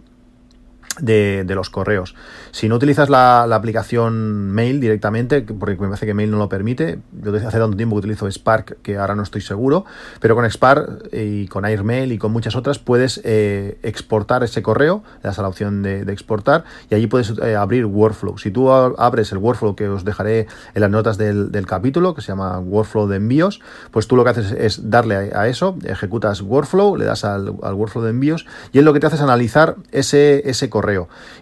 de, 0.99 1.45
los 1.47 1.69
correos. 1.69 2.15
Si 2.51 2.67
no 2.67 2.75
utilizas 2.75 3.09
la, 3.09 3.43
aplicación 3.43 4.51
Mail 4.51 4.79
directamente, 4.79 5.41
porque 5.41 5.73
me 5.73 5.87
parece 5.87 6.05
que 6.05 6.13
Mail 6.13 6.31
no 6.31 6.37
lo 6.37 6.49
permite, 6.49 6.99
yo 7.11 7.31
desde 7.31 7.47
hace 7.47 7.59
tanto 7.59 7.77
tiempo 7.77 7.95
que 7.95 7.99
utilizo 7.99 8.29
Spark 8.29 8.77
que 8.81 8.97
ahora 8.97 9.15
no 9.15 9.23
estoy 9.23 9.41
seguro, 9.41 9.85
pero 10.19 10.35
con 10.35 10.49
Spark 10.49 11.09
y 11.13 11.47
con 11.47 11.65
Airmail 11.65 12.11
y 12.11 12.17
con 12.17 12.31
muchas 12.31 12.55
otras 12.55 12.79
puedes 12.79 13.21
eh, 13.23 13.77
exportar 13.83 14.43
ese 14.43 14.61
correo, 14.61 15.03
le 15.17 15.29
das 15.29 15.39
a 15.39 15.41
la 15.41 15.47
opción 15.47 15.83
de, 15.83 16.01
exportar 16.11 16.65
y 16.89 16.95
allí 16.95 17.07
puedes 17.07 17.33
eh, 17.41 17.55
abrir 17.55 17.85
Workflow. 17.85 18.37
Si 18.37 18.51
tú 18.51 18.71
abres 18.71 19.31
el 19.31 19.37
Workflow 19.37 19.75
que 19.75 19.87
os 19.87 20.03
dejaré 20.03 20.47
en 20.73 20.81
las 20.81 20.89
notas 20.89 21.17
del, 21.17 21.49
capítulo, 21.67 22.15
que 22.15 22.21
se 22.21 22.29
llama 22.29 22.59
Workflow 22.59 23.07
de 23.07 23.17
envíos, 23.17 23.61
pues 23.91 24.07
tú 24.07 24.15
lo 24.15 24.23
que 24.23 24.31
haces 24.31 24.51
es 24.51 24.89
darle 24.89 25.31
a, 25.33 25.47
eso, 25.47 25.77
ejecutas 25.85 26.41
Workflow, 26.41 26.97
le 26.97 27.05
das 27.05 27.23
al, 27.23 27.49
Workflow 27.49 28.03
de 28.03 28.09
envíos 28.09 28.45
y 28.73 28.79
él 28.79 28.85
lo 28.85 28.93
que 28.93 28.99
te 28.99 29.07
hace 29.07 29.15
es 29.15 29.21
analizar 29.21 29.75
ese, 29.91 30.49
ese 30.49 30.69
correo 30.69 30.80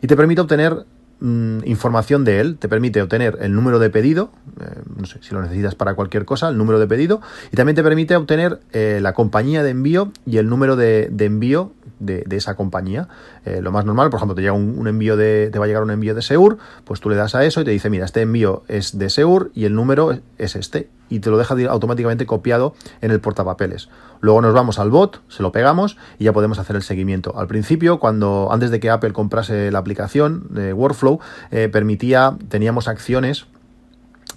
y 0.02 0.08
te 0.08 0.16
permite 0.16 0.42
obtener 0.42 0.86
mm, 1.20 1.60
información 1.66 2.24
de 2.24 2.40
él, 2.40 2.58
te 2.58 2.68
permite 2.68 3.02
obtener 3.02 3.38
el 3.42 3.54
número 3.54 3.80
de 3.80 3.90
pedido, 3.90 4.32
eh, 4.60 4.82
no 4.98 5.06
sé 5.06 5.20
si 5.22 5.34
lo 5.34 5.42
necesitas 5.42 5.76
para 5.76 5.94
cualquier 5.96 6.26
cosa, 6.26 6.50
el 6.50 6.58
número 6.58 6.80
de 6.80 6.88
pedido, 6.88 7.22
y 7.52 7.56
también 7.56 7.76
te 7.76 7.84
permite 7.84 8.16
obtener 8.16 8.60
eh, 8.72 9.00
la 9.02 9.14
compañía 9.14 9.64
de 9.64 9.72
envío 9.72 10.12
y 10.26 10.38
el 10.38 10.50
número 10.50 10.76
de, 10.76 11.12
envío 11.20 11.72
de, 12.00 12.26
esa 12.32 12.56
compañía. 12.56 13.08
Eh, 13.46 13.62
lo 13.62 13.72
más 13.72 13.86
normal, 13.86 14.10
por 14.10 14.20
ejemplo, 14.20 14.36
te 14.36 14.42
llega 14.42 14.54
un, 14.54 14.88
envío 14.88 15.18
de, 15.18 15.50
te 15.52 15.60
va 15.60 15.66
a 15.66 15.68
llegar 15.68 15.84
un 15.84 15.92
envío 15.92 16.16
de 16.16 16.22
Seur, 16.22 16.58
pues 16.86 17.00
tú 17.00 17.10
le 17.10 17.16
das 17.16 17.36
a 17.36 17.44
eso 17.44 17.62
y 17.62 17.66
te 17.66 17.72
dice, 17.72 17.90
mira, 17.90 18.06
este 18.06 18.22
envío 18.22 18.64
es 18.68 18.98
de 18.98 19.10
Seur 19.10 19.52
y 19.54 19.66
el 19.66 19.76
número 19.76 20.18
es 20.38 20.56
este 20.56 20.90
y 21.10 21.20
te 21.20 21.30
lo 21.30 21.38
deja 21.38 21.56
automáticamente 21.70 22.26
copiado 22.26 22.76
en 23.02 23.12
el 23.12 23.20
portapapeles. 23.20 23.90
Luego 24.22 24.42
nos 24.42 24.54
vamos 24.54 24.80
al 24.80 24.90
bot, 24.90 25.22
se 25.30 25.44
lo 25.44 25.52
pegamos 25.52 25.98
y 26.18 26.26
ya 26.26 26.34
podemos 26.34 26.60
hacer 26.60 26.76
el 26.76 26.82
seguimiento. 26.82 27.38
Al 27.38 27.48
principio, 27.48 28.00
cuando 28.00 28.50
antes 28.52 28.72
de 28.72 28.80
que 28.80 28.90
Apple 28.90 29.14
comprase 29.14 29.72
la 29.72 29.80
aplicación 29.80 30.48
de 30.50 30.74
Workflow, 30.74 31.20
eh, 31.52 31.70
permitía, 31.72 32.38
teníamos 32.50 32.88
acciones 32.88 33.48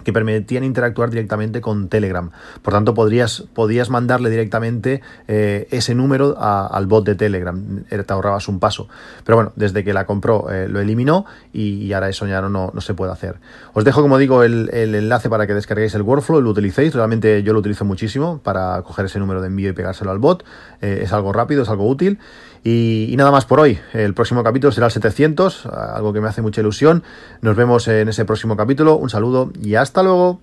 que 0.05 0.13
permitían 0.13 0.65
interactuar 0.65 1.11
directamente 1.11 1.61
con 1.61 1.89
Telegram. 1.89 2.31
Por 2.63 2.73
tanto, 2.73 2.95
podrías, 2.95 3.45
podías 3.55 3.91
mandarle 3.91 4.31
directamente 4.31 5.03
eh, 5.29 5.69
ese 5.71 5.95
número 5.95 6.37
al 6.39 6.87
bot 6.87 7.05
de 7.05 7.15
Telegram. 7.15 7.85
Te 7.89 8.13
ahorrabas 8.13 8.49
un 8.49 8.59
paso. 8.59 8.89
Pero 9.25 9.37
bueno, 9.37 9.53
desde 9.57 9.85
que 9.85 9.93
la 9.93 10.07
compró 10.07 10.51
eh, 10.51 10.69
lo 10.69 10.81
eliminó 10.81 11.27
y, 11.53 11.93
ahora 11.93 12.09
eso 12.09 12.27
ya 12.27 12.41
no, 12.41 12.71
no, 12.73 12.81
se 12.81 12.95
puede 12.95 13.13
hacer. 13.13 13.37
Os 13.75 13.85
dejo, 13.85 14.03
como 14.03 14.19
digo, 14.19 14.43
el, 14.43 14.69
enlace 14.73 15.29
para 15.29 15.47
que 15.47 15.55
descarguéis 15.55 15.95
el 15.95 16.03
workflow 16.03 16.41
y 16.41 16.43
lo 16.43 16.51
utilicéis. 16.51 16.95
Realmente 16.95 17.43
yo 17.43 17.53
lo 17.53 17.61
utilizo 17.61 17.85
muchísimo 17.85 18.39
para 18.43 18.83
coger 18.83 19.07
ese 19.07 19.19
número 19.19 19.41
de 19.41 19.49
envío 19.49 19.71
y 19.71 19.73
pegárselo 19.73 20.11
al 20.11 20.19
bot. 20.19 20.45
Eh, 20.81 21.01
es 21.03 21.13
algo 21.13 21.33
rápido, 21.33 21.63
es 21.63 21.69
algo 21.69 21.87
útil. 21.89 22.19
Y, 22.65 23.09
y, 23.11 23.17
nada 23.17 23.31
más 23.31 23.45
por 23.45 23.61
hoy. 23.61 23.79
El 23.93 24.15
próximo 24.15 24.45
capítulo 24.45 24.73
será 24.73 24.87
el 24.87 24.93
700, 24.93 25.67
algo 25.67 26.13
que 26.13 26.21
me 26.21 26.29
hace 26.29 26.43
mucha 26.43 26.61
ilusión. 26.61 27.03
Nos 27.41 27.57
vemos 27.57 27.89
en 27.89 28.09
ese 28.09 28.25
próximo 28.25 28.57
capítulo. 28.57 28.97
Un 28.97 29.11
saludo 29.11 29.51
y 29.61 29.75
hasta 29.75 30.03
luego. 30.03 30.41